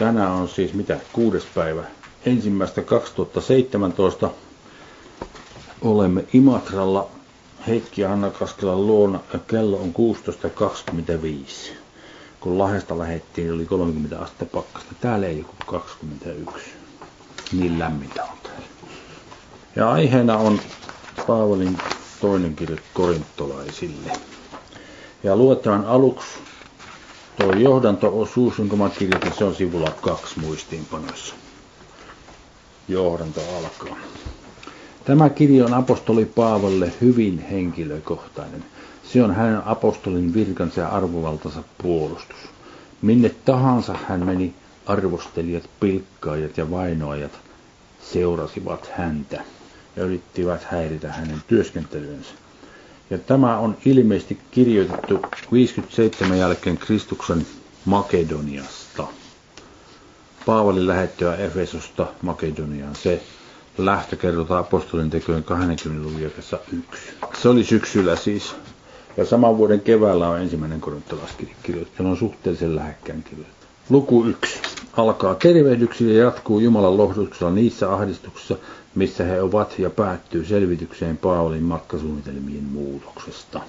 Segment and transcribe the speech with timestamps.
[0.00, 1.82] Tänään on siis mitä, kuudes päivä
[2.26, 4.30] ensimmäistä 2017.
[5.82, 7.08] Olemme Imatralla
[7.66, 9.94] Heikki ja Hanna Kaskelan luona ja kello on
[11.68, 11.72] 16.25.
[12.40, 14.94] Kun Lahdesta lähettiin, oli 30 astetta pakkasta.
[15.00, 16.70] Täällä ei ole 21.
[17.52, 18.66] Niin lämmintä on täällä.
[19.76, 20.60] Ja aiheena on
[21.26, 21.78] Paavalin
[22.20, 24.12] toinen kirja korintolaisille.
[25.22, 26.28] Ja luetaan aluksi
[27.40, 31.34] tuo johdanto-osuus, jonka mä kirjoitin, se on sivulla kaksi muistiinpanoissa.
[32.88, 33.96] Johdanto alkaa.
[35.04, 38.64] Tämä kirja on apostoli Paavalle hyvin henkilökohtainen.
[39.12, 42.36] Se on hänen apostolin virkansa ja arvovaltansa puolustus.
[43.02, 44.54] Minne tahansa hän meni,
[44.86, 47.32] arvostelijat, pilkkaajat ja vainoajat
[48.12, 49.44] seurasivat häntä
[49.96, 52.39] ja yrittivät häiritä hänen työskentelynsä.
[53.10, 55.18] Ja tämä on ilmeisesti kirjoitettu
[55.52, 57.46] 57 jälkeen Kristuksen
[57.84, 59.06] Makedoniasta.
[60.46, 62.96] Paavalin lähettyä Efesosta Makedoniaan.
[62.96, 63.22] Se
[63.78, 67.02] lähtö kerrotaan apostolin tekojen 20-luvun jakessa yksi.
[67.42, 68.54] Se oli syksyllä siis.
[69.16, 72.02] Ja saman vuoden keväällä on ensimmäinen korintolaiskirja kirjoitettu.
[72.02, 73.59] Se on suhteellisen lähekkään kirjoitettu.
[73.90, 74.60] Luku 1
[74.96, 78.56] alkaa tervehdyksillä ja jatkuu Jumalan lohdutuksella niissä ahdistuksissa,
[78.94, 83.60] missä he ovat ja päättyy selvitykseen Paavalin matkasuunnitelmien muutoksesta.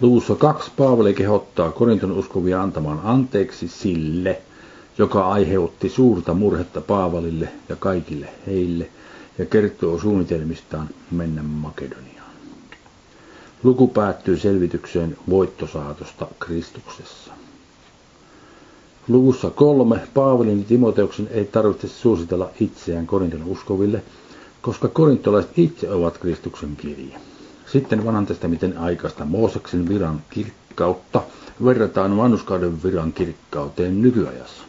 [0.00, 4.42] Luvussa kaksi Paavali kehottaa Korinton uskovia antamaan anteeksi sille,
[4.98, 8.88] joka aiheutti suurta murhetta Paavalille ja kaikille heille
[9.38, 12.30] ja kertoo suunnitelmistaan mennä Makedoniaan.
[13.62, 17.43] Luku päättyy selvitykseen voittosaatosta Kristuksessa.
[19.08, 24.02] Luvussa kolme Paavalin ja Timoteuksen ei tarvitse suositella itseään Korinton uskoville,
[24.62, 27.16] koska korintolaiset itse ovat Kristuksen kirje.
[27.72, 31.22] Sitten vanhan testamentin aikaista Mooseksen viran kirkkautta
[31.64, 34.62] verrataan vannuskauden viran kirkkauteen nykyajassa.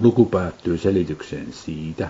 [0.00, 2.08] Luku päättyy selitykseen siitä,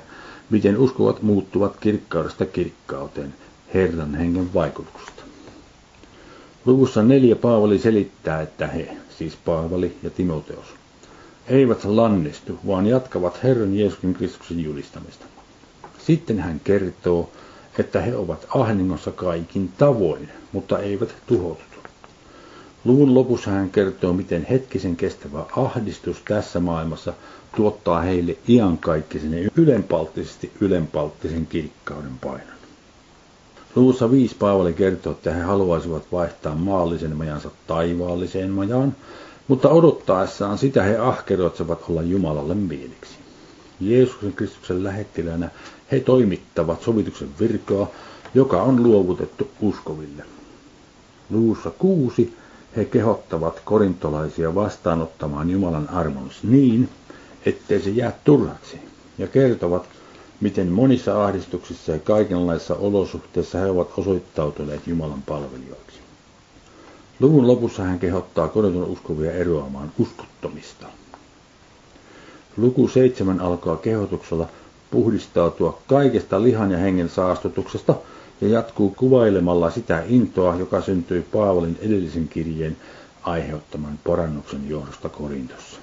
[0.51, 3.35] miten uskovat muuttuvat kirkkaudesta kirkkauteen
[3.75, 5.23] Herran hengen vaikutuksesta.
[6.67, 10.78] Luvussa neljä Paavali selittää, että he, siis Paavali ja Timoteos,
[11.49, 15.25] eivät lannistu, vaan jatkavat Herran Jeesuksen Kristuksen julistamista.
[15.99, 17.31] Sitten hän kertoo,
[17.79, 21.63] että he ovat ahdingossa kaikin tavoin, mutta eivät tuhoutu.
[22.85, 27.13] Luvun lopussa hän kertoo, miten hetkisen kestävä ahdistus tässä maailmassa
[27.57, 32.59] tuottaa heille iankaikkisen ja ylenpalttisesti ylenpalttisen kirkkauden painon.
[33.75, 38.97] Luvussa 5 Paavali kertoo, että he haluaisivat vaihtaa maallisen majansa taivaalliseen majaan,
[39.49, 43.15] mutta odottaessaan sitä he ahkeroitsevat olla Jumalalle mieliksi.
[43.81, 45.51] Jeesuksen Kristuksen lähettilänä
[45.93, 47.87] he toimittavat sovituksen virkaa,
[48.35, 50.25] joka on luovutettu uskoville.
[51.31, 52.35] Luvussa kuusi
[52.77, 56.89] he kehottavat korintolaisia vastaanottamaan Jumalan armons niin,
[57.47, 58.79] ettei se jää turhaksi,
[59.19, 59.89] ja kertovat,
[60.41, 65.88] miten monissa ahdistuksissa ja kaikenlaisissa olosuhteissa he ovat osoittautuneet Jumalan palvelijoiksi.
[67.21, 70.87] Luvun lopussa hän kehottaa Korinton uskovia eroamaan uskottomista.
[72.57, 74.49] Luku 7 alkaa kehotuksella
[74.91, 77.95] puhdistautua kaikesta lihan ja hengen saastutuksesta
[78.41, 82.77] ja jatkuu kuvailemalla sitä intoa, joka syntyi Paavalin edellisen kirjeen
[83.23, 85.81] aiheuttaman parannuksen johdosta Korintossa.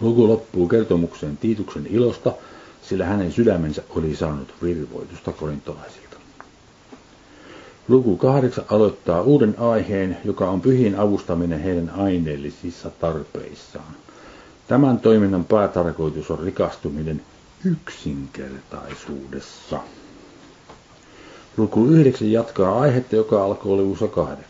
[0.00, 2.32] Luku loppuu kertomukseen Tiituksen ilosta,
[2.82, 6.11] sillä hänen sydämensä oli saanut virvoitusta korintolaisilta.
[7.88, 13.94] Luku 8 aloittaa uuden aiheen, joka on pyhin avustaminen heidän aineellisissa tarpeissaan.
[14.68, 17.22] Tämän toiminnan päätarkoitus on rikastuminen
[17.64, 19.80] yksinkertaisuudessa.
[21.56, 24.46] Luku 9 jatkaa aihetta, joka alkoi luvussa 8.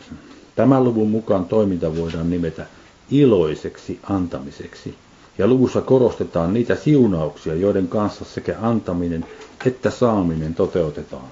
[0.55, 2.65] Tämän luvun mukaan toiminta voidaan nimetä
[3.11, 4.95] iloiseksi antamiseksi,
[5.37, 9.25] ja luvussa korostetaan niitä siunauksia, joiden kanssa sekä antaminen
[9.65, 11.27] että saaminen toteutetaan,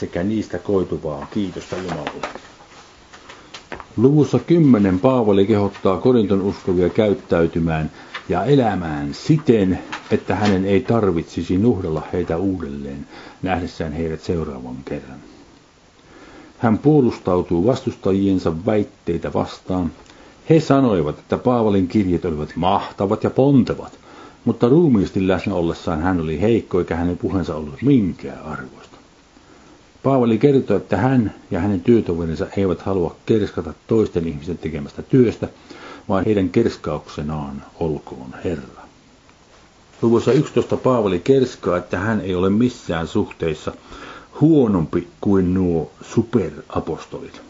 [0.00, 2.26] sekä niistä koituvaa kiitosta Jumalalle.
[3.96, 7.90] Luvussa 10 Paavali kehottaa Korinton uskovia käyttäytymään
[8.28, 9.78] ja elämään siten,
[10.10, 13.06] että hänen ei tarvitsisi nuhdella heitä uudelleen
[13.42, 15.18] nähdessään heidät seuraavan kerran.
[16.58, 19.92] Hän puolustautuu vastustajiensa väitteitä vastaan.
[20.50, 23.98] He sanoivat, että Paavalin kirjat olivat mahtavat ja pontevat,
[24.44, 28.95] mutta ruumiisti läsnä ollessaan hän oli heikko eikä hänen puheensa ollut minkään arvoista.
[30.06, 35.48] Paavali kertoo, että hän ja hänen työtoverinsa eivät halua kerskata toisten ihmisten tekemästä työstä,
[36.08, 38.82] vaan heidän kerskauksenaan olkoon Herra.
[40.02, 43.72] Luvussa 11 Paavali kerskaa, että hän ei ole missään suhteissa
[44.40, 47.40] huonompi kuin nuo superapostolit.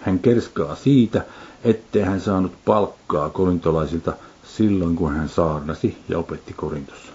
[0.00, 1.24] Hän kerskaa siitä,
[1.64, 4.12] ettei hän saanut palkkaa korintolaisilta
[4.44, 7.12] silloin kun hän saarnasi ja opetti Korintossa.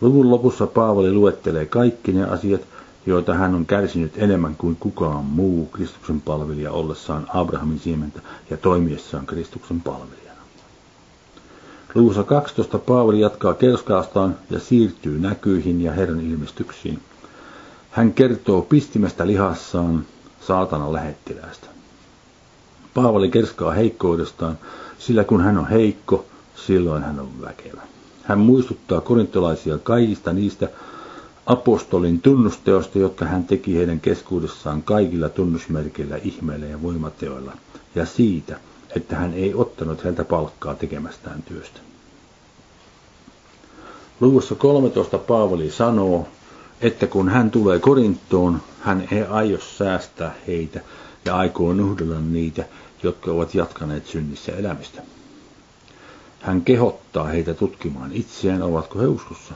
[0.00, 2.60] Luvun lopussa Paavali luettelee kaikki ne asiat,
[3.06, 8.20] joita hän on kärsinyt enemmän kuin kukaan muu Kristuksen palvelija ollessaan Abrahamin siementä
[8.50, 10.40] ja toimiessaan Kristuksen palvelijana.
[11.94, 16.98] Luvussa 12 Paavali jatkaa kerskaastaan ja siirtyy näkyihin ja Herran ilmestyksiin.
[17.90, 20.06] Hän kertoo pistimästä lihassaan
[20.40, 21.66] saatanan lähettiläistä.
[22.94, 24.58] Paavali kerskaa heikkoudestaan,
[24.98, 26.24] sillä kun hän on heikko,
[26.66, 27.80] silloin hän on väkevä.
[28.22, 30.68] Hän muistuttaa korintolaisia kaikista niistä
[31.50, 37.52] apostolin tunnusteosta, jotka hän teki heidän keskuudessaan kaikilla tunnusmerkeillä, ihmeillä ja voimateoilla,
[37.94, 38.60] ja siitä,
[38.96, 41.80] että hän ei ottanut heiltä palkkaa tekemästään työstä.
[44.20, 46.28] Luvussa 13 Paavali sanoo,
[46.80, 50.80] että kun hän tulee Korinttoon, hän ei aio säästää heitä
[51.24, 52.64] ja aikoo nuhdella niitä,
[53.02, 55.02] jotka ovat jatkaneet synnissä elämistä.
[56.40, 59.54] Hän kehottaa heitä tutkimaan itseään, ovatko he uskossa.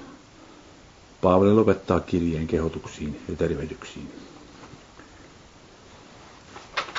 [1.25, 4.12] Paavali lopettaa kirjeen kehotuksiin ja tervehdyksiin.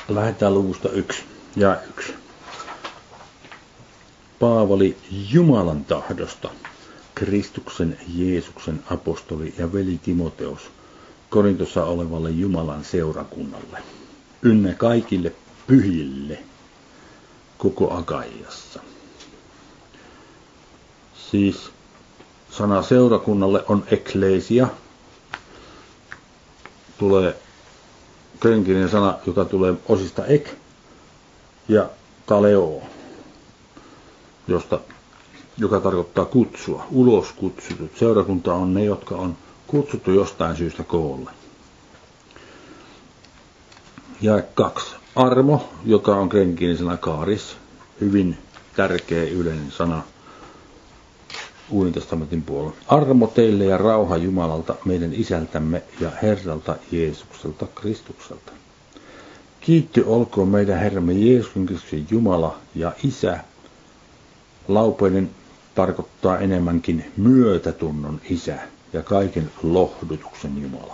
[0.07, 1.24] Lähdetään luvusta yksi
[1.56, 2.13] ja yksi.
[4.39, 4.98] Paavali
[5.31, 6.50] Jumalan tahdosta,
[7.16, 10.62] Kristuksen Jeesuksen apostoli ja veli Timoteos,
[11.30, 13.83] Korintossa olevalle Jumalan seurakunnalle.
[14.42, 15.31] Ynnä kaikille
[15.68, 16.39] pyhille
[17.57, 18.80] koko Akaiassa.
[21.31, 21.71] Siis
[22.57, 24.68] sana seurakunnalle on eklesia.
[26.98, 27.36] Tulee
[28.40, 30.50] krenkinen sana, joka tulee osista ek
[31.68, 31.90] ja
[32.25, 32.81] kaleo,
[34.48, 34.80] josta,
[35.57, 37.92] joka tarkoittaa kutsua, ulos kutsutut.
[37.98, 39.38] Seurakunta on ne, jotka on
[39.68, 41.31] kutsuttu jostain syystä koolle.
[44.22, 44.96] Ja kaksi.
[45.16, 47.57] Armo, joka on krenkinen sana kaaris,
[48.02, 48.38] hyvin
[48.75, 50.02] tärkeä yleinen sana–
[51.69, 52.75] Uuden testamentin puolella.
[52.88, 58.51] Armo teille ja rauha Jumalalta, meidän isältämme ja Herralta Jeesukselta Kristukselta.
[59.62, 63.39] Kiitti olkoon meidän Herramme Jeesuksen Kristuksen Jumala ja Isä.
[64.67, 65.29] Laupeinen
[65.75, 68.57] tarkoittaa enemmänkin myötätunnon Isä
[68.94, 70.94] ja kaiken lohdutuksen Jumala.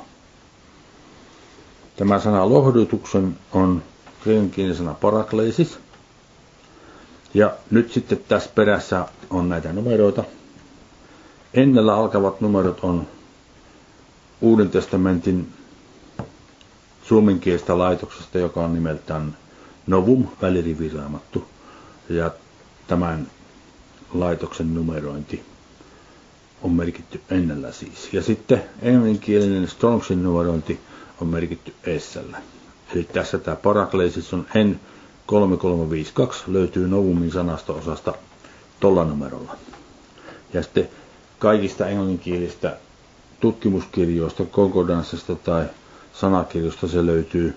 [1.97, 3.83] Tämä sana lohdutuksen on
[4.23, 5.79] kreikankielinen sana parakleisis.
[7.33, 10.23] Ja nyt sitten tässä perässä on näitä numeroita
[11.53, 13.07] Ennellä alkavat numerot on
[14.41, 15.53] Uuden testamentin
[17.03, 19.37] suomenkielistä laitoksesta, joka on nimeltään
[19.87, 21.47] Novum väliriviraamattu.
[22.09, 22.31] Ja
[22.87, 23.27] tämän
[24.13, 25.43] laitoksen numerointi
[26.61, 28.13] on merkitty ennellä siis.
[28.13, 30.79] Ja sitten englanninkielinen Strongsin numerointi
[31.21, 32.37] on merkitty essellä.
[32.95, 38.13] Eli tässä tämä parakleisis on N3352, löytyy Novumin sanasto-osasta
[38.79, 39.55] tolla numerolla.
[40.53, 40.89] Ja sitten
[41.41, 42.77] kaikista englanninkielistä
[43.39, 45.65] tutkimuskirjoista, konkordanssista tai
[46.13, 47.53] sanakirjoista se löytyy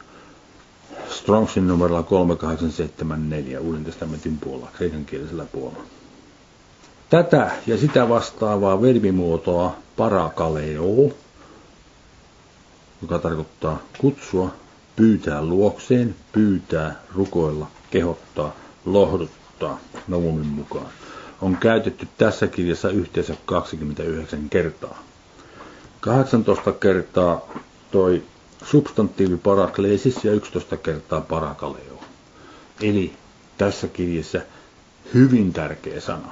[1.11, 5.83] Strongsin numerolla 3874 Uuden testamentin puolella, kreikankielisellä puolella.
[7.11, 11.11] Tätä ja sitä vastaavaa verbimuotoa parakaleo,
[13.03, 14.55] joka tarkoittaa kutsua,
[14.97, 18.55] pyytää luokseen, pyytää, rukoilla, kehottaa,
[18.85, 19.79] lohduttaa
[20.09, 20.87] novumin mukaan
[21.45, 24.99] on käytetty tässä kirjassa yhteensä 29 kertaa.
[26.01, 27.41] 18 kertaa
[27.91, 28.23] toi
[28.65, 32.01] substantiivi parakleesis ja 11 kertaa parakaleo.
[32.81, 33.13] Eli
[33.59, 34.41] tässä kirjassa
[35.15, 36.29] hyvin tärkeä sana.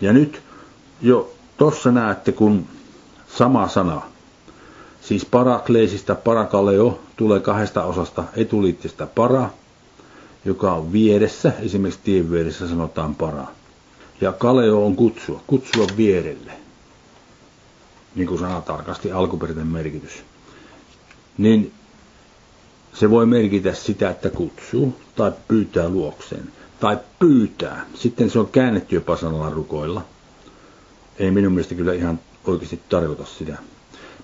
[0.00, 0.42] Ja nyt
[1.02, 2.66] jo tuossa näette, kun
[3.28, 4.02] sama sana,
[5.00, 9.50] siis parakleesista parakaleo tulee kahdesta osasta etuliitteestä para,
[10.44, 13.46] joka on vieressä, esimerkiksi tien vieressä sanotaan para
[14.22, 16.52] ja kaleo on kutsua, kutsua vierelle,
[18.14, 20.22] niin kuin sana tarkasti alkuperäinen merkitys.
[21.38, 21.72] Niin
[22.94, 26.52] se voi merkitä sitä, että kutsuu tai pyytää luokseen.
[26.80, 27.86] Tai pyytää.
[27.94, 30.04] Sitten se on käännetty jopa sanalla rukoilla.
[31.18, 33.56] Ei minun mielestä kyllä ihan oikeasti tarkoita sitä.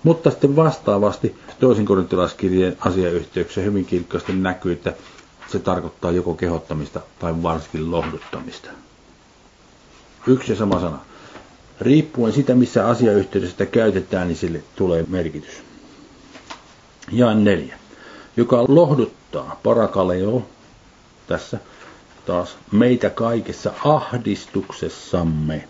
[0.03, 4.93] Mutta sitten vastaavasti toisin korintilaiskirjeen asiayhteyksissä hyvin kirkkaasti näkyy, että
[5.47, 8.69] se tarkoittaa joko kehottamista tai varsinkin lohduttamista.
[10.27, 10.99] Yksi ja sama sana.
[11.81, 15.63] Riippuen sitä, missä asiayhteydessä käytetään, niin sille tulee merkitys.
[17.11, 17.77] Ja neljä.
[18.37, 20.45] Joka lohduttaa, parakaleo,
[21.27, 21.59] tässä
[22.25, 25.67] taas, meitä kaikessa ahdistuksessamme.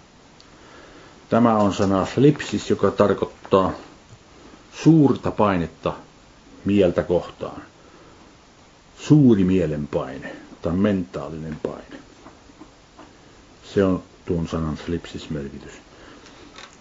[1.29, 3.71] Tämä on sana slipsis, joka tarkoittaa
[4.83, 5.93] suurta painetta
[6.65, 7.61] mieltä kohtaan.
[8.97, 11.99] Suuri mielenpaine tai mentaalinen paine.
[13.73, 15.73] Se on tuon sanan slipsismerkitys.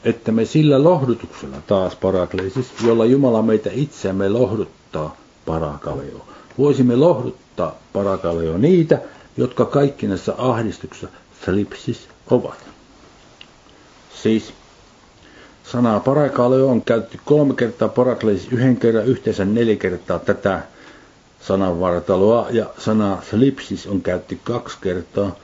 [0.04, 6.26] Että me sillä lohdutuksella taas parakleisis, jolla Jumala meitä itseämme lohduttaa parakaleo.
[6.58, 8.98] Voisimme lohduttaa parakaleo niitä,
[9.36, 11.08] jotka kaikkinassa ahdistuksessa
[11.44, 12.58] slipsis ovat.
[14.22, 14.52] Siis
[15.64, 20.62] sanaa parakaleo on käytetty kolme kertaa parakleisis yhden kerran, yhteensä neljä kertaa tätä
[21.40, 25.36] sananvartaloa ja sana slipsis on käytetty kaksi kertaa,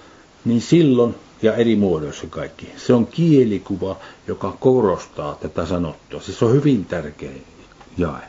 [0.44, 2.72] niin silloin ja eri muodoissa kaikki.
[2.76, 3.96] Se on kielikuva,
[4.26, 6.20] joka korostaa tätä sanottua.
[6.20, 7.30] Siis se on hyvin tärkeä
[7.98, 8.22] jae.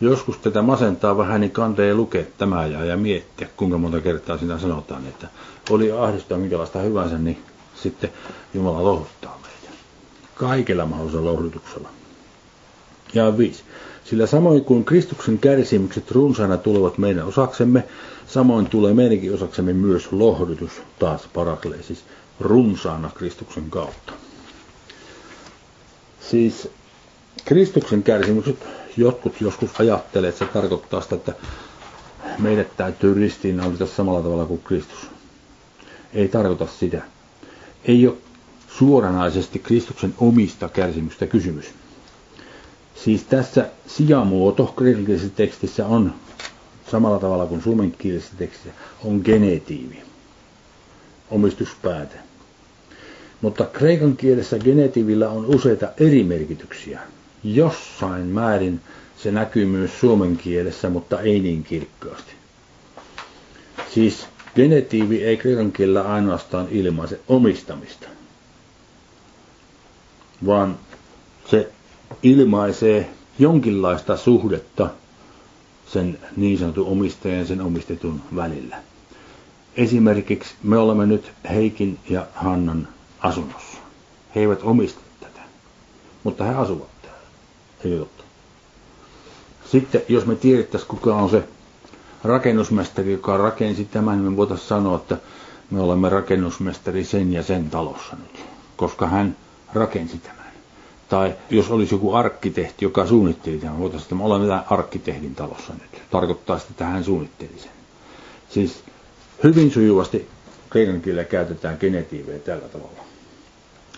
[0.00, 4.58] Joskus tätä masentaa vähän, niin kantee lukea tämä ja, ja miettiä, kuinka monta kertaa siinä
[4.58, 5.28] sanotaan, että
[5.70, 7.42] oli ahdistaa minkälaista hyvänsä, niin
[7.74, 8.10] sitten
[8.54, 9.76] Jumala lohuttaa meitä.
[10.34, 11.88] Kaikella mahdollisella lohdutuksella.
[13.14, 13.62] Ja viisi.
[14.10, 17.84] Sillä samoin kuin Kristuksen kärsimykset runsaana tulevat meidän osaksemme,
[18.26, 22.04] samoin tulee meidänkin osaksemme myös lohdutus, taas parakleisis,
[22.40, 24.12] runsaana Kristuksen kautta.
[26.20, 26.68] Siis
[27.44, 28.56] Kristuksen kärsimykset,
[28.96, 31.32] jotkut joskus ajattelee, että se tarkoittaa sitä, että
[32.38, 35.10] meidät täytyy ristiinnaulita samalla tavalla kuin Kristus.
[36.14, 37.02] Ei tarkoita sitä.
[37.84, 38.16] Ei ole
[38.68, 41.66] suoranaisesti Kristuksen omista kärsimystä kysymys.
[43.04, 46.14] Siis tässä sijamuoto kreikkikielisessä tekstissä on
[46.90, 48.70] samalla tavalla kuin suomenkielisessä tekstissä
[49.04, 50.02] on genetiivi,
[51.30, 52.16] omistuspääte.
[53.40, 57.00] Mutta kreikan kielessä genetiivillä on useita eri merkityksiä.
[57.44, 58.80] Jossain määrin
[59.22, 62.32] se näkyy myös suomen kielessä, mutta ei niin kirkkaasti.
[63.94, 68.08] Siis genetiivi ei kreikan kielellä ainoastaan ilmaise omistamista,
[70.46, 70.78] vaan
[71.50, 71.72] se
[72.22, 74.90] ilmaisee jonkinlaista suhdetta
[75.86, 78.76] sen niin sanotun omistajan ja sen omistetun välillä.
[79.76, 82.88] Esimerkiksi me olemme nyt Heikin ja Hannan
[83.20, 83.78] asunnossa.
[84.34, 85.40] He eivät omista tätä,
[86.24, 88.06] mutta he asuvat täällä.
[89.70, 91.44] Sitten jos me tiedettäisiin, kuka on se
[92.24, 95.16] rakennusmestari, joka rakensi tämän, niin me voitaisiin sanoa, että
[95.70, 98.44] me olemme rakennusmestari sen ja sen talossa nyt,
[98.76, 99.36] koska hän
[99.74, 100.47] rakensi tämän.
[101.08, 106.02] Tai jos olisi joku arkkitehti, joka suunnitteli tämän, voitaisiin, että me olemme arkkitehdin talossa nyt.
[106.10, 107.70] Tarkoittaa sitä, että hän suunnitteli sen.
[108.50, 108.82] Siis
[109.44, 110.28] hyvin sujuvasti
[110.70, 112.98] kreikan kielellä käytetään genetiivejä tällä tavalla.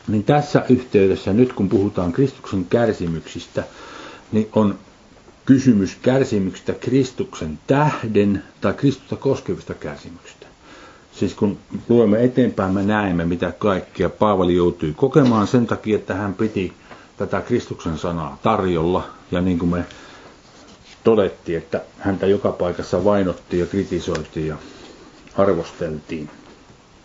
[0.08, 3.64] Niin tässä yhteydessä, nyt kun puhutaan Kristuksen kärsimyksistä,
[4.32, 4.78] niin on
[5.44, 10.46] kysymys kärsimyksistä Kristuksen tähden tai Kristusta koskevista kärsimyksistä.
[11.12, 16.34] Siis kun luemme eteenpäin, me näemme, mitä kaikkea Paavali joutui kokemaan sen takia, että hän
[16.34, 16.72] piti
[17.20, 19.04] tätä Kristuksen sanaa tarjolla.
[19.30, 19.84] Ja niin kuin me
[21.04, 24.56] todettiin, että häntä joka paikassa vainottiin ja kritisoitiin ja
[25.36, 26.30] arvosteltiin.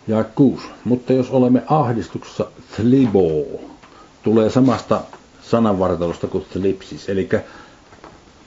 [0.08, 0.66] Ja kuusi.
[0.84, 2.46] Mutta jos olemme ahdistuksessa
[2.76, 3.28] thlibo,
[4.22, 5.00] tulee samasta
[5.42, 7.28] sananvartalosta kuin thlipsis, eli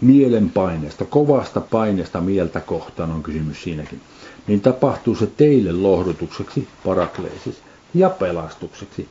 [0.01, 4.01] mielenpaineesta, kovasta paineesta mieltä kohtaan on kysymys siinäkin,
[4.47, 7.61] niin tapahtuu se teille lohdutukseksi, parakleisis,
[7.93, 9.07] ja pelastukseksi,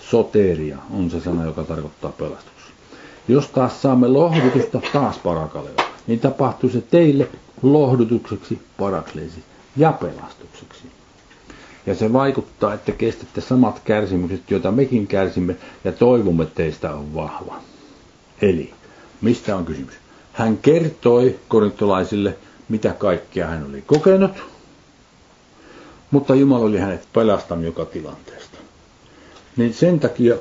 [0.00, 2.74] soteria on se sana, joka tarkoittaa pelastuksia.
[3.28, 5.74] Jos taas saamme lohdutusta taas parakaleo,
[6.06, 7.28] niin tapahtuu se teille
[7.62, 9.42] lohdutukseksi, parakleesi
[9.76, 10.82] ja pelastukseksi.
[11.86, 17.60] Ja se vaikuttaa, että kestätte samat kärsimykset, joita mekin kärsimme, ja toivomme teistä on vahva.
[18.42, 18.74] Eli,
[19.20, 19.94] mistä on kysymys?
[20.32, 22.36] Hän kertoi korintolaisille,
[22.68, 24.32] mitä kaikkea hän oli kokenut,
[26.10, 28.49] mutta Jumala oli hänet pelastanut joka tilanteesta.
[29.56, 30.34] Niin sen takia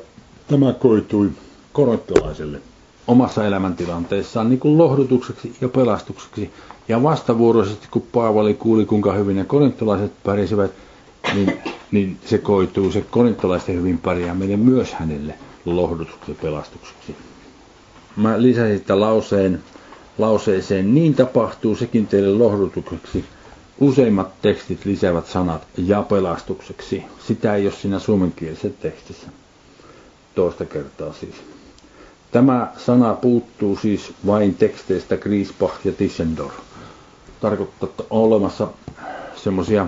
[0.48, 1.30] tämä koitui
[1.74, 2.62] korintolaiselle
[3.08, 6.52] omassa elämäntilanteessaan niin kuin lohdutukseksi ja pelastukseksi.
[6.88, 10.72] Ja vastavuoroisesti, kun Paavali kuuli, kuinka hyvin ne korintolaiset pärjäsivät,
[11.34, 11.54] niin,
[11.92, 15.34] niin se koituu se korintolaisten hyvin pärjääminen myös hänelle
[15.66, 17.16] lohdutukseksi ja pelastukseksi.
[18.16, 19.64] Mä lisäsin sitä lauseen,
[20.18, 23.26] lauseeseen, niin tapahtuu sekin teille lohdutukseksi.
[23.82, 27.04] Useimmat tekstit lisäävät sanat ja pelastukseksi.
[27.28, 29.28] Sitä ei ole siinä suomenkielisessä tekstissä.
[30.36, 31.36] Toista kertaa siis.
[32.32, 36.54] Tämä sana puuttuu siis vain teksteistä Griesbach ja Tischendorf.
[37.42, 38.68] Tarkoittaa, että on olemassa
[39.36, 39.88] semmoisia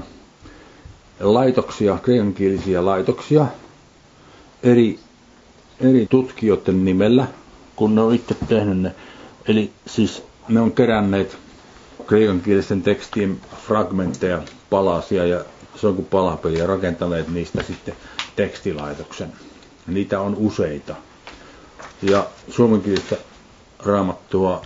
[1.19, 3.45] laitoksia, kreikankielisiä laitoksia
[4.63, 4.99] eri,
[5.79, 7.27] eri tutkijoiden nimellä,
[7.75, 8.95] kun ne on itse tehnyt ne.
[9.47, 11.37] Eli siis ne on keränneet
[12.11, 17.93] kreikankielisten tekstien fragmentteja, palasia ja se on kuin palapeli ja rakentaneet niistä sitten
[18.35, 19.33] tekstilaitoksen.
[19.87, 20.95] Niitä on useita.
[22.01, 23.15] Ja suomenkielistä
[23.85, 24.61] raamattua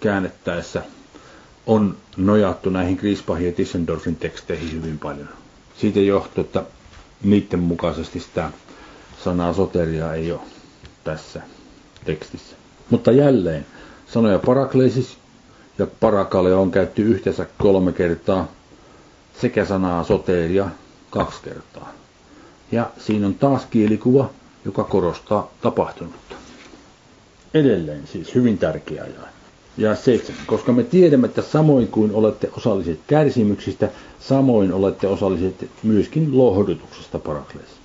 [0.00, 0.82] käännettäessä
[1.66, 5.28] on nojattu näihin Griesbachin ja Tissendorfin teksteihin hyvin paljon.
[5.80, 6.62] Siitä johtuu, että
[7.22, 8.50] niiden mukaisesti sitä
[9.24, 10.40] sanaa soteria ei ole
[11.04, 11.40] tässä
[12.04, 12.56] tekstissä.
[12.90, 13.66] Mutta jälleen,
[14.06, 15.18] sanoja parakleisis
[15.78, 18.48] ja parakale on käytty yhteensä kolme kertaa,
[19.40, 20.68] sekä sanaa soteria
[21.10, 21.92] kaksi kertaa.
[22.72, 24.30] Ja siinä on taas kielikuva,
[24.64, 26.34] joka korostaa tapahtunutta.
[27.54, 29.28] Edelleen siis hyvin tärkeä ajan.
[29.76, 30.42] Ja seitsemän.
[30.46, 33.88] Koska me tiedämme, että samoin kuin olette osalliset kärsimyksistä,
[34.20, 37.76] samoin olette osalliset myöskin lohdutuksesta parakleessa.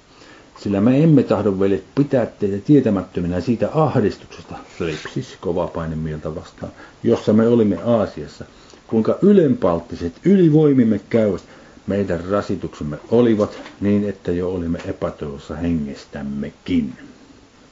[0.59, 6.71] Sillä me emme tahdo veljet pitää teitä tietämättöminä siitä ahdistuksesta, Flepsis, kova paine mieltä vastaan,
[7.03, 8.45] jossa me olimme Aasiassa,
[8.87, 11.43] kuinka ylenpalttiset ylivoimimme käyvät
[11.87, 16.93] meidän rasituksemme olivat, niin että jo olimme epätoivossa hengestämmekin.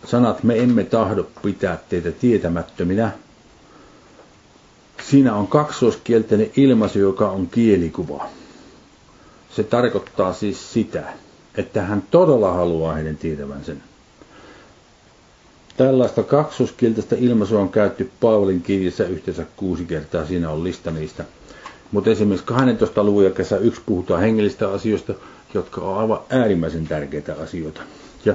[0.05, 3.11] Sanat me emme tahdo pitää teitä tietämättöminä.
[5.09, 8.25] Siinä on kaksoiskielteinen ilmaisu, joka on kielikuva.
[9.55, 11.03] Se tarkoittaa siis sitä,
[11.57, 13.83] että hän todella haluaa heidän tietävän sen.
[15.77, 21.25] Tällaista kaksoskielteistä ilmaisua on käytetty Paavalin kirjassa yhteensä kuusi kertaa, siinä on lista niistä.
[21.91, 25.13] Mutta esimerkiksi 12 luvun jakessa yksi puhutaan hengellistä asioista,
[25.53, 27.81] jotka ovat aivan äärimmäisen tärkeitä asioita.
[28.25, 28.33] Ja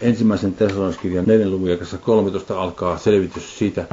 [0.00, 3.84] ensimmäisen tesaloniskirjan 4 luvun jakessa 13 alkaa selvitys siitä,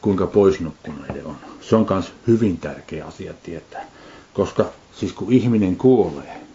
[0.00, 1.36] kuinka poisnukkuneiden on.
[1.60, 3.84] Se on myös hyvin tärkeä asia tietää.
[4.34, 6.45] Koska siis kun ihminen kuolee,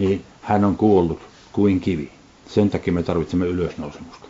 [0.00, 1.18] niin hän on kuollut
[1.52, 2.10] kuin kivi.
[2.48, 4.26] Sen takia me tarvitsemme ylösnousemusta.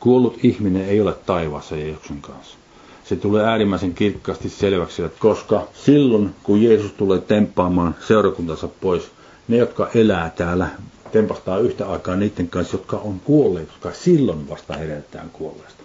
[0.00, 2.56] Kuollut ihminen ei ole taivaassa Jeesuksen kanssa.
[3.04, 9.10] Se tulee äärimmäisen kirkkaasti selväksi, että koska silloin, kun Jeesus tulee temppaamaan seurakuntansa pois,
[9.48, 10.68] ne, jotka elää täällä,
[11.12, 15.84] tempastaa yhtä aikaa niiden kanssa, jotka on kuolleet, jotka silloin vasta herätetään kuolleesta.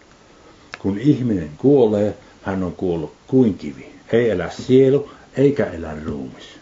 [0.80, 3.92] Kun ihminen kuolee, hän on kuollut kuin kivi.
[4.12, 6.59] Ei elä sielu, eikä elä ruumis.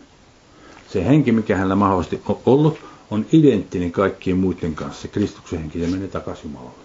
[0.97, 2.79] Se henki, mikä hänellä mahdollisesti on ollut,
[3.11, 5.07] on identtinen kaikkien muiden kanssa.
[5.07, 6.77] Kristuksen henki, se menee takaisin Jumalalle.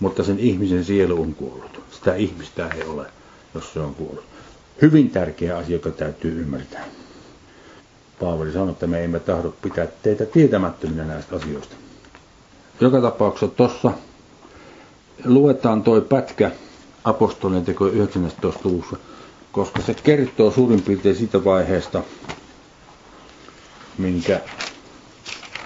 [0.00, 1.80] Mutta sen ihmisen sielu on kuollut.
[1.90, 3.06] Sitä ihmistä ei ole,
[3.54, 4.24] jos se on kuollut.
[4.82, 6.84] Hyvin tärkeä asia, joka täytyy ymmärtää.
[8.20, 11.74] Paavali sanoi, että me emme tahdo pitää teitä tietämättöminä näistä asioista.
[12.80, 13.92] Joka tapauksessa tuossa
[15.24, 16.50] luetaan toi pätkä
[17.04, 18.60] apostolien teko 19.
[18.68, 18.96] luvussa,
[19.52, 22.02] koska se kertoo suurin piirtein siitä vaiheesta,
[23.98, 24.40] minkä,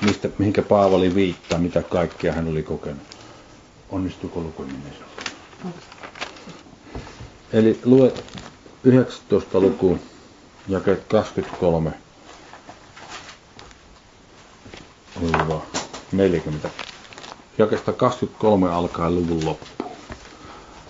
[0.00, 3.02] mistä, mihinkä Paavali viittaa, mitä kaikkea hän oli kokenut.
[3.90, 4.82] Onnistuuko lukeminen
[7.52, 8.12] Eli lue
[8.84, 10.00] 19 lukuun,
[10.68, 11.92] jakeet 23
[16.12, 16.70] 40.
[17.58, 19.66] Jakesta 23 alkaa luvun loppu.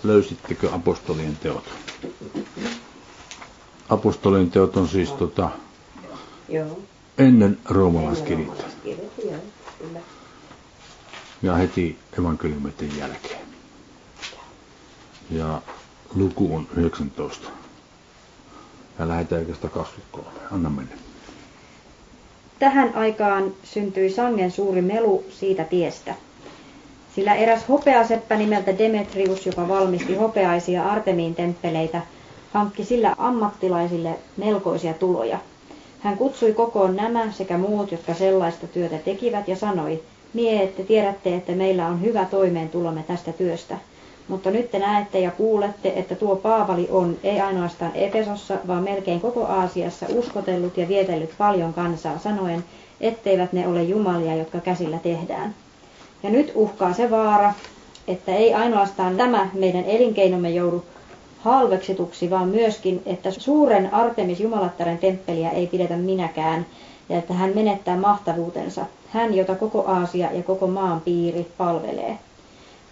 [0.03, 1.63] Löysittekö apostolien teot?
[3.89, 5.49] Apostolien teot on siis tota,
[6.49, 6.79] Joo.
[7.17, 8.63] Ennen roomalaiskirjettä.
[11.41, 13.41] Ja heti evankeliumitten jälkeen.
[15.29, 15.61] Ja
[16.15, 17.47] luku on 19.
[18.99, 20.27] Ja lähdetään 23.
[20.51, 20.95] Anna mennä.
[22.59, 26.15] Tähän aikaan syntyi sangen suuri melu siitä tiestä.
[27.15, 32.01] Sillä eräs hopeaseppä nimeltä Demetrius, joka valmisti hopeaisia Artemiin temppeleitä,
[32.53, 35.39] hankki sillä ammattilaisille melkoisia tuloja.
[36.01, 41.35] Hän kutsui kokoon nämä sekä muut, jotka sellaista työtä tekivät, ja sanoi, mie, että tiedätte,
[41.35, 43.77] että meillä on hyvä toimeentulomme tästä työstä.
[44.27, 49.21] Mutta nyt te näette ja kuulette, että tuo Paavali on ei ainoastaan Efesossa, vaan melkein
[49.21, 52.63] koko Aasiassa uskotellut ja vietellyt paljon kansaa sanoen,
[53.01, 55.55] etteivät ne ole jumalia, jotka käsillä tehdään.
[56.23, 57.53] Ja nyt uhkaa se vaara,
[58.07, 60.83] että ei ainoastaan tämä meidän elinkeinomme joudu
[61.41, 66.65] halveksituksi, vaan myöskin, että suuren Artemis Jumalattaren temppeliä ei pidetä minäkään,
[67.09, 72.17] ja että hän menettää mahtavuutensa, hän, jota koko Aasia ja koko maan piiri palvelee.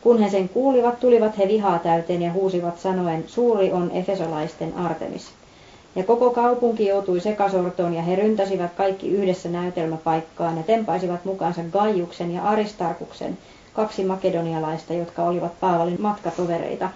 [0.01, 5.31] Kun he sen kuulivat, tulivat he vihaa täyteen ja huusivat sanoen, suuri on efesolaisten Artemis.
[5.95, 12.33] Ja koko kaupunki joutui sekasortoon ja he ryntäsivät kaikki yhdessä näytelmäpaikkaan ja tempaisivat mukaansa Gaiuksen
[12.33, 13.37] ja Aristarkuksen,
[13.73, 16.89] kaksi makedonialaista, jotka olivat Paavalin matkatovereita.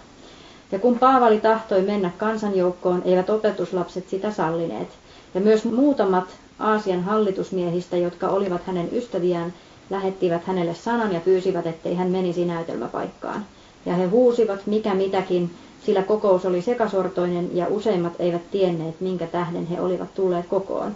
[0.74, 4.88] Ja kun Paavali tahtoi mennä kansanjoukkoon, eivät opetuslapset sitä sallineet.
[5.36, 6.26] Ja myös muutamat
[6.60, 9.54] Aasian hallitusmiehistä, jotka olivat hänen ystäviään,
[9.90, 13.46] lähettivät hänelle sanan ja pyysivät, ettei hän menisi näytelmäpaikkaan.
[13.86, 15.52] Ja he huusivat mikä mitäkin,
[15.86, 20.96] sillä kokous oli sekasortoinen ja useimmat eivät tienneet, minkä tähden he olivat tulleet kokoon.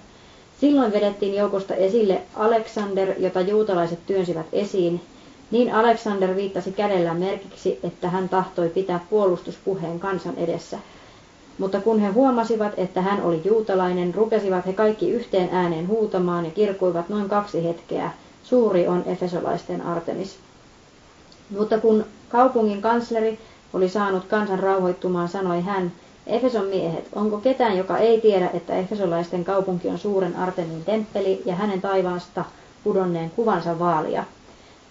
[0.61, 5.01] Silloin vedettiin joukosta esille Alexander, jota juutalaiset työnsivät esiin.
[5.51, 10.79] Niin Alexander viittasi kädellään merkiksi, että hän tahtoi pitää puolustuspuheen kansan edessä.
[11.57, 16.51] Mutta kun he huomasivat, että hän oli juutalainen, rupesivat he kaikki yhteen ääneen huutamaan ja
[16.51, 18.11] kirkuivat noin kaksi hetkeä,
[18.43, 20.37] suuri on efesolaisten Artemis.
[21.49, 23.39] Mutta kun kaupungin kansleri
[23.73, 25.91] oli saanut kansan rauhoittumaan, sanoi hän,
[26.27, 31.55] Efeson miehet, onko ketään, joka ei tiedä, että Efesolaisten kaupunki on suuren Artemin temppeli ja
[31.55, 32.45] hänen taivaasta
[32.83, 34.23] pudonneen kuvansa vaalia?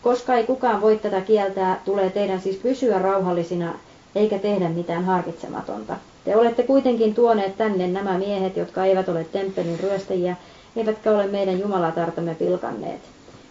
[0.06, 3.74] Koska ei kukaan voi tätä kieltää, tulee teidän siis pysyä rauhallisina
[4.14, 5.96] eikä tehdä mitään harkitsematonta.
[6.24, 10.36] Te olette kuitenkin tuoneet tänne nämä miehet, jotka eivät ole temppelin ryöstäjiä,
[10.76, 13.00] eivätkä ole meidän jumalatartamme pilkanneet.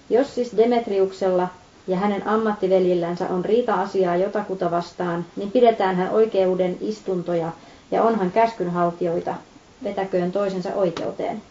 [0.09, 1.47] Jos siis Demetriuksella
[1.87, 7.51] ja hänen ammattiveljillänsä on riita-asiaa jotakuta vastaan, niin pidetään hän oikeuden istuntoja
[7.91, 9.35] ja onhan käskynhaltijoita,
[9.83, 11.41] vetäköön toisensa oikeuteen.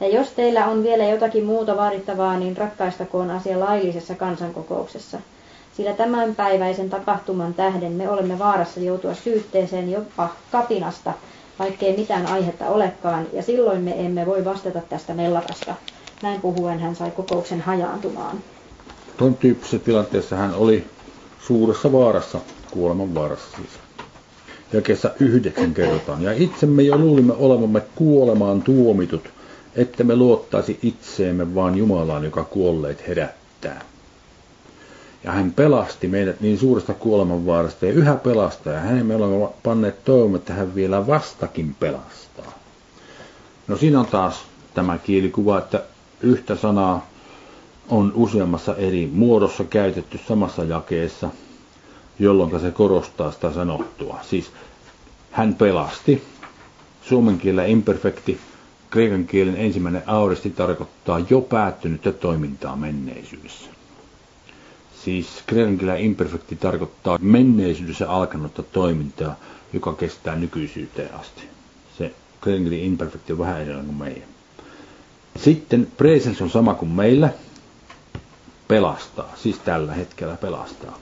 [0.00, 5.18] Ja jos teillä on vielä jotakin muuta vaadittavaa, niin ratkaistakoon asia laillisessa kansankokouksessa.
[5.76, 11.12] Sillä tämänpäiväisen tapahtuman tähden me olemme vaarassa joutua syytteeseen jopa kapinasta,
[11.58, 15.74] vaikkei mitään aihetta olekaan, ja silloin me emme voi vastata tästä mellakasta.
[16.22, 18.36] Näin puhuen hän sai kokouksen hajaantumaan.
[19.16, 20.84] Tuon tyyppisessä tilanteessa hän oli
[21.40, 22.38] suuressa vaarassa,
[22.70, 23.70] kuoleman vaarassa siis.
[24.72, 26.22] Ja kesä yhdeksän kerrotaan.
[26.22, 29.30] Ja itsemme jo luulimme olevamme kuolemaan tuomitut,
[29.76, 33.80] että me luottaisi itseemme vaan Jumalaan, joka kuolleet herättää.
[35.24, 38.72] Ja hän pelasti meidät niin suuresta kuolemanvaarasta ja yhä pelastaa.
[38.72, 42.52] Ja hänen me olemme panneet toivon, että hän vielä vastakin pelastaa.
[43.68, 45.82] No siinä on taas tämä kielikuva, että
[46.20, 47.06] yhtä sanaa
[47.88, 51.30] on useammassa eri muodossa käytetty samassa jakeessa,
[52.18, 54.18] jolloin se korostaa sitä sanottua.
[54.22, 54.50] Siis
[55.30, 56.22] hän pelasti.
[57.02, 58.38] Suomen kielellä imperfekti,
[58.90, 63.70] kreikan kielen ensimmäinen auristi tarkoittaa jo päättynyttä toimintaa menneisyydessä.
[65.04, 69.36] Siis kreikan kielellä imperfekti tarkoittaa menneisyydessä alkanutta toimintaa,
[69.72, 71.42] joka kestää nykyisyyteen asti.
[71.98, 74.28] Se kreikan kielen imperfekti on vähän erilainen kuin meidän.
[75.36, 77.28] Sitten presens on sama kuin meillä,
[78.68, 80.98] pelastaa, siis tällä hetkellä pelastaa.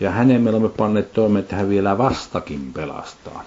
[0.00, 3.44] Ja hänen me olemme panneet toimeen, että hän vielä vastakin pelastaa.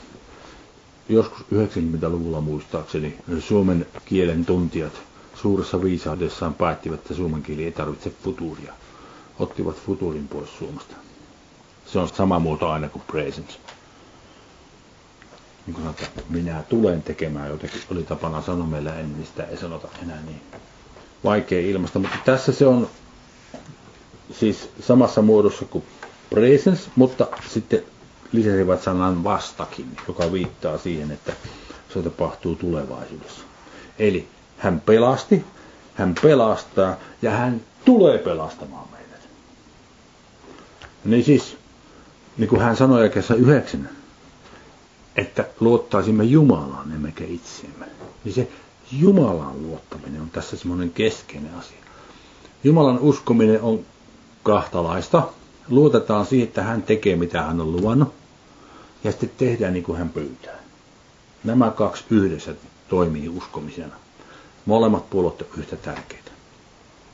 [1.10, 4.93] Joskus 90-luvulla muistaakseni suomen kielen tuntijat
[5.36, 8.74] suuressa viisaudessaan päättivät, että suomen kieli ei tarvitse futuuria.
[9.39, 10.96] Ottivat futuurin pois Suomesta.
[11.86, 13.54] Se on sama muoto aina kuin presence.
[15.67, 20.22] Niin sanotaan, minä tulen tekemään jotakin, oli tapana sanoa meillä ennen, sitä ei sanota enää
[20.26, 20.41] niin
[21.24, 22.88] vaikea ilmasta, mutta tässä se on
[24.32, 25.84] siis samassa muodossa kuin
[26.30, 27.84] presence, mutta sitten
[28.32, 31.34] lisäsivät sanan vastakin, joka viittaa siihen, että
[31.94, 33.42] se tapahtuu tulevaisuudessa.
[34.00, 35.46] Eli hän pelasti,
[35.96, 39.30] hän pelastaa ja hän tulee pelastamaan meidät.
[41.06, 41.58] Niin siis,
[42.38, 43.90] niin kuin hän sanoi jakessa yhdeksän,
[45.16, 47.86] että luottaisimme Jumalaan emmekä itseemme.
[48.24, 48.48] Niin se
[48.92, 51.78] Jumalan luottaminen on tässä semmoinen keskeinen asia.
[52.63, 53.80] Jumalan uskominen on
[54.44, 55.24] kahtalaista.
[55.69, 58.13] Luotetaan siihen, että hän tekee mitä hän on luvannut.
[59.03, 60.56] Ja sitten tehdään niin kuin hän pyytää.
[61.43, 62.56] Nämä kaksi yhdessä
[62.89, 63.95] toimii uskomisena.
[64.65, 66.32] Molemmat puolet ovat yhtä tärkeitä.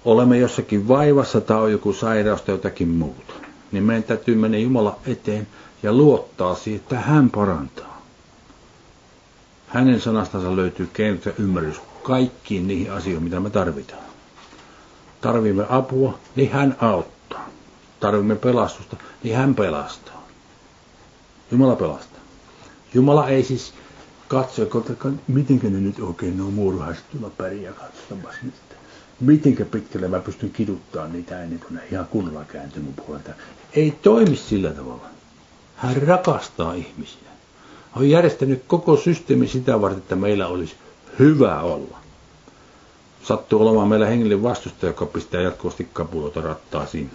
[0.06, 3.34] Olemme jossakin vaivassa tai on joku sairaus tai jotakin muuta.
[3.72, 5.48] Niin meidän täytyy mennä Jumala eteen
[5.84, 8.02] ja luottaa siihen, että hän parantaa.
[9.68, 14.04] Hänen sanastansa löytyy keinot ja ymmärrys kaikkiin niihin asioihin, mitä me tarvitaan.
[15.22, 17.50] Tarvimme apua, niin hän auttaa.
[18.04, 20.28] Tarvimme pelastusta, niin hän pelastaa.
[21.52, 22.20] Jumala pelastaa.
[22.94, 23.74] Jumala ei siis
[24.28, 24.62] katso,
[25.28, 28.54] mitenkä ne nyt oikein muurahaiset tulla pärjää, katsotaanpas nyt.
[29.20, 33.30] Mitenkä pitkälle mä pystyn kiduttaa niitä ennen kuin ne ihan kunnolla kääntyy mun puolelta.
[33.74, 35.06] Ei toimi sillä tavalla.
[35.76, 37.30] Hän rakastaa ihmisiä
[37.96, 40.76] on järjestänyt koko systeemi sitä varten, että meillä olisi
[41.20, 41.98] hyvä olla.
[43.24, 47.12] Sattuu olemaan meillä hengellinen vastustaja, joka pistää jatkuvasti kapuloita rattaasiin.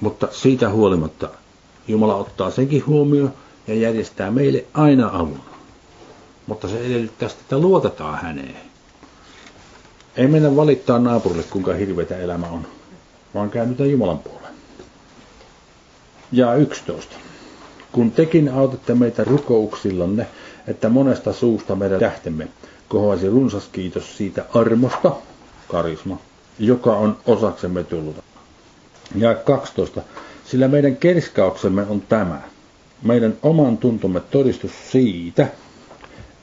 [0.00, 1.28] Mutta siitä huolimatta
[1.88, 3.32] Jumala ottaa senkin huomioon
[3.66, 5.40] ja järjestää meille aina avun.
[6.46, 8.56] Mutta se edellyttää sitä, että luotetaan häneen.
[10.16, 12.66] Ei mennä valittaa naapurille, kuinka hirveätä elämä on,
[13.34, 14.54] vaan käännytään Jumalan puoleen.
[16.32, 17.16] Ja 11
[17.92, 20.26] kun tekin autatte meitä rukouksillanne,
[20.66, 22.48] että monesta suusta meidän tähtemme
[22.88, 25.12] kohoaisi runsas kiitos siitä armosta,
[25.68, 26.18] karisma,
[26.58, 28.16] joka on osaksemme tullut.
[29.16, 30.00] Ja 12.
[30.44, 32.40] Sillä meidän kerskauksemme on tämä,
[33.02, 35.46] meidän oman tuntomme todistus siitä,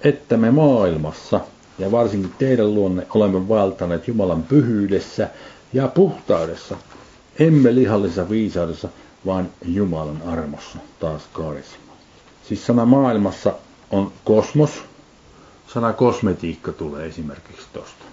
[0.01, 1.39] että me maailmassa
[1.79, 5.29] ja varsinkin teidän luonne olemme valtaneet Jumalan pyhyydessä
[5.73, 6.75] ja puhtaudessa,
[7.39, 8.89] emme lihallisessa viisaudessa,
[9.25, 11.93] vaan Jumalan armossa, taas karisma.
[12.47, 13.53] Siis sana maailmassa
[13.91, 14.71] on kosmos,
[15.73, 18.05] sana kosmetiikka tulee esimerkiksi tosta.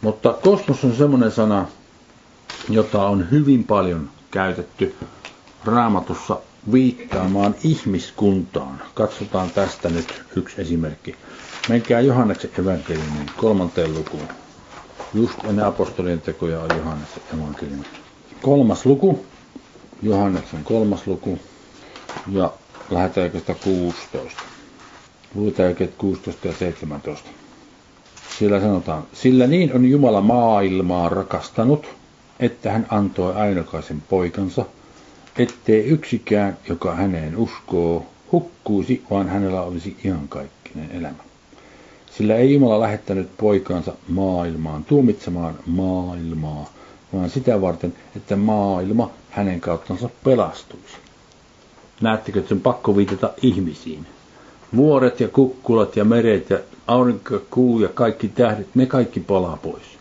[0.00, 1.66] Mutta kosmos on semmoinen sana,
[2.68, 4.94] jota on hyvin paljon käytetty
[5.64, 6.38] raamatussa
[6.72, 8.82] viittaamaan ihmiskuntaan.
[8.94, 11.14] Katsotaan tästä nyt yksi esimerkki.
[11.68, 14.28] Menkää Johanneksen evankeliumin kolmanteen lukuun.
[15.14, 17.84] Just ennen apostolien tekoja on Johanneksen evankeliumi.
[18.42, 19.26] Kolmas luku,
[20.02, 21.38] Johanneksen kolmas luku,
[22.32, 22.52] ja
[22.90, 23.30] lähdetään
[23.64, 24.42] 16.
[25.34, 27.28] Luetaan 16 ja 17.
[28.38, 31.86] Siellä sanotaan, sillä niin on Jumala maailmaa rakastanut,
[32.40, 34.64] että hän antoi ainokaisen poikansa,
[35.38, 41.22] ettei yksikään, joka häneen uskoo, hukkuisi, vaan hänellä olisi iankaikkinen elämä.
[42.10, 46.70] Sillä ei Jumala lähettänyt poikansa maailmaan tuomitsemaan maailmaa,
[47.12, 50.96] vaan sitä varten, että maailma hänen kauttansa pelastuisi.
[52.00, 54.06] Näettekö, että se on pakko viitata ihmisiin.
[54.76, 59.93] Vuoret ja kukkulat ja meret ja aurinko, kuu ja kaikki tähdet, ne kaikki palaa pois.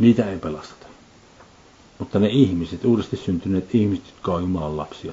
[0.00, 0.86] Niitä ei pelasteta.
[1.98, 5.12] Mutta ne ihmiset, uudesti syntyneet ihmiset, jotka on Jumalan lapsia,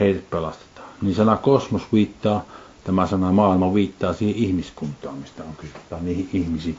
[0.00, 0.88] heidät pelastetaan.
[1.02, 2.44] Niin sana kosmos viittaa,
[2.84, 6.78] tämä sana maailma viittaa siihen ihmiskuntaan, mistä on kysymys, tai niihin ihmisiin,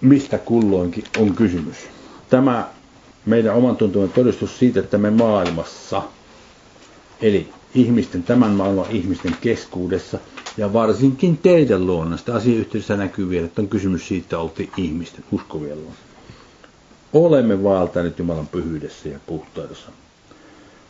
[0.00, 1.76] mistä kulloinkin on kysymys.
[2.30, 2.68] Tämä
[3.26, 6.02] meidän oman tuntumme todistus siitä, että me maailmassa,
[7.20, 10.18] eli ihmisten, tämän maailman ihmisten keskuudessa,
[10.56, 16.04] ja varsinkin teidän luonnosta asiayhteydessä näkyy vielä, että on kysymys siitä, oltiin ihmisten uskovien luonnosta.
[17.12, 19.90] Olemme vaeltaneet Jumalan pyhyydessä ja puhtaudessa.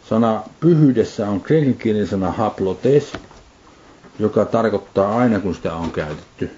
[0.09, 3.13] Sana pyhyydessä on kreikankielinen sana haplotes,
[4.19, 6.51] joka tarkoittaa aina kun sitä on käytetty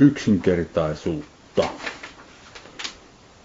[0.00, 1.64] yksinkertaisuutta.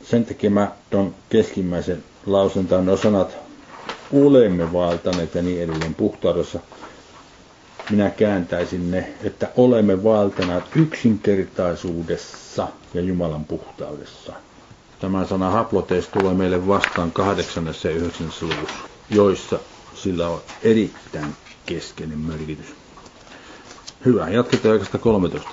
[0.03, 3.37] Sen takia mä tuon keskimmäisen lausen tai sanat
[4.13, 6.59] olemme vaeltaneet ja niin edelleen puhtaudessa.
[7.89, 14.33] Minä kääntäisin ne, että olemme vaeltaneet yksinkertaisuudessa ja Jumalan puhtaudessa.
[14.99, 18.75] Tämä sana haploteis tulee meille vastaan kahdeksannessa ja yhdeksännessä luvussa,
[19.09, 19.59] joissa
[19.95, 22.75] sillä on erittäin keskeinen merkitys.
[24.05, 25.49] Hyvä, jatketaan oikeasta 13.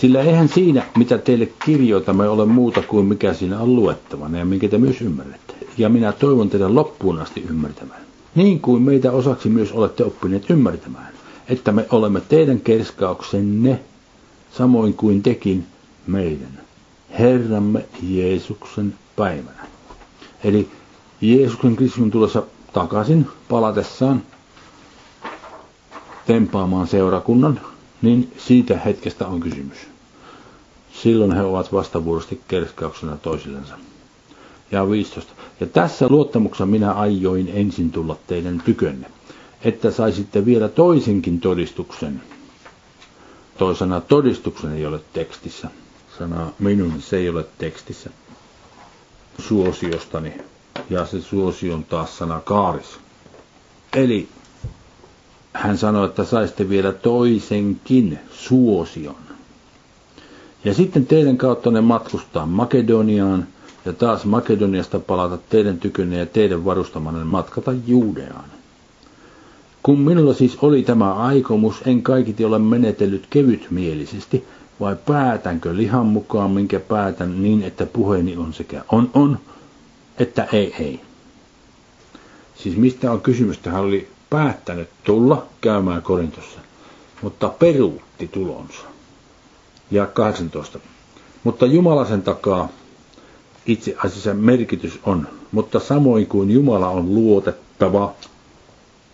[0.00, 4.68] Sillä eihän siinä, mitä teille kirjoitamme, ole muuta kuin mikä siinä on luettavana ja minkä
[4.68, 5.54] te myös ymmärrätte.
[5.78, 8.00] Ja minä toivon teidän loppuun asti ymmärtämään.
[8.34, 11.12] Niin kuin meitä osaksi myös olette oppineet ymmärtämään,
[11.48, 13.80] että me olemme teidän kerskauksenne,
[14.52, 15.66] samoin kuin tekin
[16.06, 16.60] meidän,
[17.18, 19.66] Herramme Jeesuksen päivänä.
[20.44, 20.68] Eli
[21.20, 24.22] Jeesuksen Kristuksen tulossa takaisin palatessaan
[26.26, 27.60] tempaamaan seurakunnan,
[28.02, 29.78] niin siitä hetkestä on kysymys.
[31.02, 33.74] Silloin he ovat vastavuorosti kerskauksena toisillensa.
[34.72, 35.32] Ja 15.
[35.60, 39.10] Ja tässä luottamuksessa minä aioin ensin tulla teidän tykönne,
[39.64, 42.22] että saisitte vielä toisenkin todistuksen.
[43.58, 45.68] Toisena todistuksen ei ole tekstissä.
[46.18, 48.10] Sana minun se ei ole tekstissä
[49.38, 50.32] suosiostani.
[50.90, 52.98] Ja se suosio on taas sana kaaris.
[53.92, 54.28] Eli
[55.56, 59.14] hän sanoi, että saisitte vielä toisenkin suosion.
[60.64, 63.46] Ja sitten teidän kautta ne matkustaa Makedoniaan
[63.84, 68.44] ja taas Makedoniasta palata teidän tykönne ja teidän varustamanne matkata Juudeaan.
[69.82, 74.44] Kun minulla siis oli tämä aikomus, en kaikiti ole menetellyt kevytmielisesti,
[74.80, 79.38] vai päätänkö lihan mukaan, minkä päätän niin, että puheeni on sekä on on,
[80.18, 81.00] että ei ei.
[82.54, 83.60] Siis mistä on kysymys?
[83.66, 86.60] Hän oli päättänyt tulla käymään Korintossa,
[87.22, 88.82] mutta peruutti tulonsa.
[89.90, 90.78] Ja 18.
[91.44, 92.68] Mutta Jumala sen takaa
[93.66, 98.14] itse asiassa merkitys on, mutta samoin kuin Jumala on luotettava,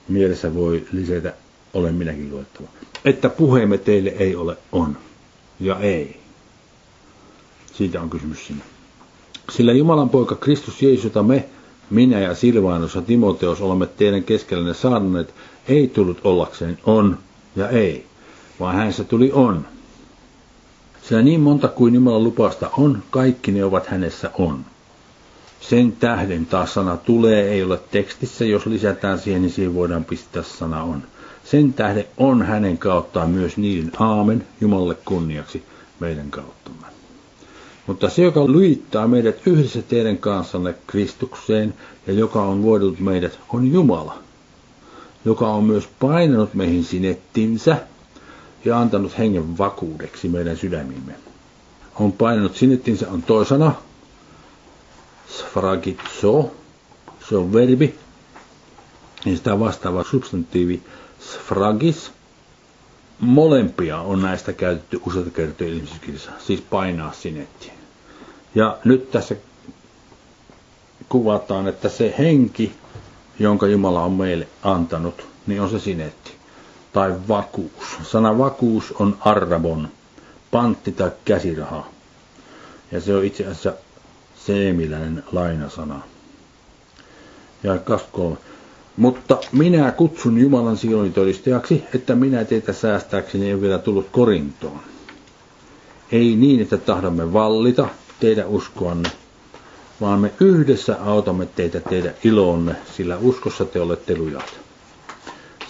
[0.09, 1.35] mielessä voi lisätä,
[1.75, 2.69] olen minäkin luotettava,
[3.05, 4.99] että puheemme teille ei ole on
[5.61, 6.21] ja ei.
[7.73, 8.65] Siitä on kysymys sinne.
[9.51, 11.49] Sillä Jumalan poika Kristus Jeesus, jota me
[11.91, 15.35] minä ja Silvaanus ja Timoteos olemme teidän keskellenne saaneet,
[15.69, 17.19] ei tullut ollakseen on
[17.57, 18.07] ja ei,
[18.61, 19.67] vaan hänessä tuli on.
[21.03, 24.65] Sillä niin monta kuin Jumalan lupasta on, kaikki ne ovat hänessä on.
[25.61, 30.43] Sen tähden taas sana tulee ei ole tekstissä, jos lisätään siihen, niin siihen voidaan pistää
[30.43, 31.03] sana on.
[31.45, 35.63] Sen tähden on hänen kauttaan myös niiden aamen Jumalalle kunniaksi
[36.01, 36.92] meidän kauttamme.
[37.87, 41.75] Mutta se, joka liittää meidät yhdessä teidän kanssanne Kristukseen
[42.07, 44.19] ja joka on vuodellut meidät, on Jumala,
[45.25, 47.77] joka on myös painanut meihin sinettinsä
[48.65, 51.13] ja antanut hengen vakuudeksi meidän sydämimme.
[52.01, 53.75] On painanut sinettinsä on toisana,
[55.29, 56.51] sfragitso,
[57.29, 57.95] se on verbi,
[59.27, 60.83] ja sitä vastaava substantiivi
[61.21, 62.13] sfragis,
[63.23, 67.73] molempia on näistä käytetty useita kertoja ilmestyskirjassa, siis painaa sinetti.
[68.55, 69.37] Ja nyt tässä
[71.09, 72.73] kuvataan, että se henki,
[73.39, 76.33] jonka Jumala on meille antanut, niin on se sinetti
[76.93, 77.99] tai vakuus.
[78.03, 79.89] Sana vakuus on arrabon,
[80.51, 81.87] pantti tai käsiraha.
[82.93, 83.73] Ja se on itse asiassa
[84.47, 86.01] seemiläinen lainasana.
[87.63, 88.37] Ja 23.
[88.97, 90.77] Mutta minä kutsun Jumalan
[91.15, 94.81] todistajaksi, että minä teitä säästääkseni en vielä tullut Korintoon.
[96.13, 97.89] Ei niin, että tahdomme vallita
[98.21, 99.11] teidän uskoanne,
[100.01, 104.61] vaan me yhdessä autamme teitä teidän ilonne, sillä uskossa te olette lujat.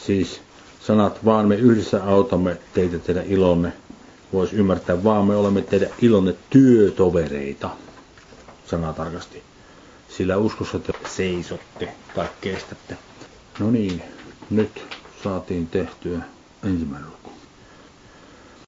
[0.06, 0.40] Siis
[0.80, 3.72] sanat, vaan me yhdessä autamme teitä teidän ilonne,
[4.32, 7.70] voisi ymmärtää, vaan me olemme teidän ilonne työtovereita,
[8.66, 9.42] sana tarkasti.
[10.08, 12.96] Sillä uskossa te seisotte tai kestätte.
[13.58, 14.02] No niin,
[14.50, 14.86] nyt
[15.22, 16.22] saatiin tehtyä
[16.64, 17.31] ensimmäinen luku.